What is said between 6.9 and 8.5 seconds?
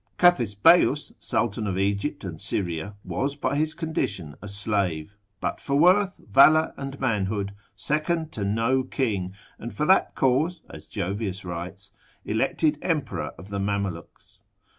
manhood second to